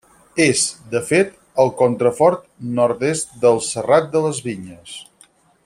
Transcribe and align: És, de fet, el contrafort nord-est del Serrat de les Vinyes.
És, 0.43 0.61
de 0.93 1.01
fet, 1.09 1.35
el 1.63 1.69
contrafort 1.81 2.47
nord-est 2.81 3.37
del 3.45 3.63
Serrat 3.67 4.09
de 4.17 4.23
les 4.27 4.41
Vinyes. 4.49 4.97